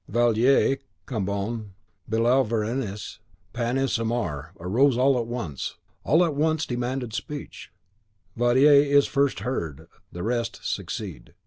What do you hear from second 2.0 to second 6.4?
Billaud Varennes, Panis, Amar, rose at once, all at